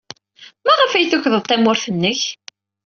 Maɣef 0.65 0.91
ay 0.93 1.05
tukḍed 1.11 1.43
tamurt-nnek? 1.45 2.21